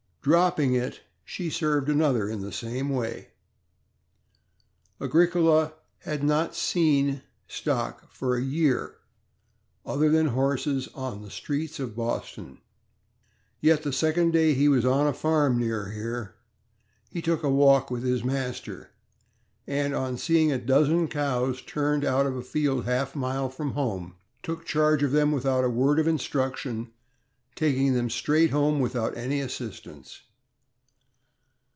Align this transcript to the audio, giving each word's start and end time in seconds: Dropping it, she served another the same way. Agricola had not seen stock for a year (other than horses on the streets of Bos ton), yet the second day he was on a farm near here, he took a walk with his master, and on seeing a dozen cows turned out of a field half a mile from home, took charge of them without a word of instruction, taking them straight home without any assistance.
Dropping 0.23 0.75
it, 0.75 1.01
she 1.25 1.49
served 1.49 1.89
another 1.89 2.27
the 2.35 2.51
same 2.51 2.89
way. 2.89 3.29
Agricola 5.01 5.73
had 6.01 6.23
not 6.23 6.53
seen 6.55 7.23
stock 7.47 8.07
for 8.11 8.35
a 8.35 8.41
year 8.43 8.97
(other 9.83 10.09
than 10.11 10.27
horses 10.27 10.87
on 10.93 11.23
the 11.23 11.31
streets 11.31 11.79
of 11.79 11.95
Bos 11.95 12.35
ton), 12.35 12.59
yet 13.61 13.81
the 13.81 13.91
second 13.91 14.29
day 14.29 14.53
he 14.53 14.67
was 14.69 14.85
on 14.85 15.07
a 15.07 15.13
farm 15.13 15.57
near 15.57 15.89
here, 15.89 16.35
he 17.09 17.19
took 17.19 17.41
a 17.41 17.49
walk 17.49 17.89
with 17.89 18.03
his 18.03 18.23
master, 18.23 18.91
and 19.65 19.95
on 19.95 20.19
seeing 20.19 20.51
a 20.51 20.59
dozen 20.59 21.07
cows 21.07 21.63
turned 21.63 22.05
out 22.05 22.27
of 22.27 22.35
a 22.37 22.43
field 22.43 22.85
half 22.85 23.15
a 23.15 23.17
mile 23.17 23.49
from 23.49 23.71
home, 23.71 24.13
took 24.43 24.67
charge 24.67 25.01
of 25.01 25.13
them 25.13 25.31
without 25.31 25.63
a 25.63 25.67
word 25.71 25.97
of 25.97 26.07
instruction, 26.07 26.91
taking 27.53 27.93
them 27.93 28.09
straight 28.09 28.49
home 28.51 28.79
without 28.79 29.15
any 29.17 29.41
assistance. 29.41 30.21